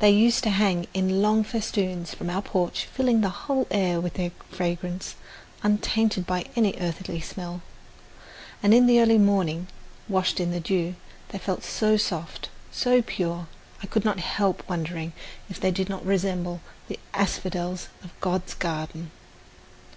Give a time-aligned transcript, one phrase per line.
[0.00, 4.14] They used to hang in long festoons from our porch, filling the whole air with
[4.14, 5.14] their fragrance,
[5.62, 7.62] untainted by any earthy smell;
[8.60, 9.68] and in the early morning,
[10.08, 10.96] washed in the dew,
[11.28, 13.46] they felt so soft, so pure,
[13.80, 15.12] I could not help wondering
[15.48, 19.12] if they did not resemble the asphodels of God's garden.